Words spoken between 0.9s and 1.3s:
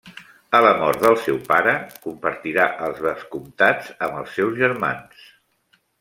del